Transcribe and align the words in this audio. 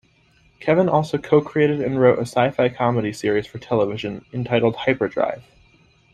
Kevin 0.59 0.89
also 0.89 1.19
co-created 1.19 1.79
and 1.79 2.01
wrote 2.01 2.17
a 2.17 2.23
Sci-Fi 2.23 2.69
comedy 2.69 3.13
series 3.13 3.45
for 3.45 3.59
television 3.59 4.25
entitled 4.33 4.75
"Hyperdrive". 4.75 5.43